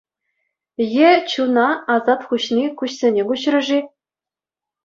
Е 1.01 1.11
чуна 1.33 1.65
асат 1.97 2.21
хуҫни 2.31 2.65
куҫсене 2.81 3.27
куҫрӗ-ши? 3.29 3.79